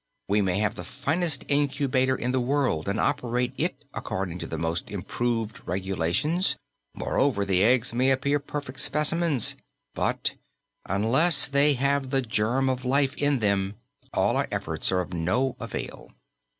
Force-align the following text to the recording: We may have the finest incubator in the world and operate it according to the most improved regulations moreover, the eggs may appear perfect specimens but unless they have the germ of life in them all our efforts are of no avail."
We 0.27 0.41
may 0.41 0.57
have 0.57 0.73
the 0.73 0.83
finest 0.83 1.45
incubator 1.47 2.15
in 2.15 2.31
the 2.31 2.39
world 2.39 2.87
and 2.89 2.99
operate 2.99 3.53
it 3.55 3.85
according 3.93 4.39
to 4.39 4.47
the 4.47 4.57
most 4.57 4.89
improved 4.89 5.61
regulations 5.67 6.57
moreover, 6.95 7.45
the 7.45 7.63
eggs 7.63 7.93
may 7.93 8.09
appear 8.09 8.39
perfect 8.39 8.79
specimens 8.79 9.55
but 9.93 10.33
unless 10.87 11.45
they 11.45 11.73
have 11.73 12.09
the 12.09 12.23
germ 12.23 12.67
of 12.67 12.83
life 12.83 13.13
in 13.13 13.41
them 13.41 13.75
all 14.11 14.37
our 14.37 14.47
efforts 14.49 14.91
are 14.91 15.01
of 15.01 15.13
no 15.13 15.55
avail." 15.59 16.11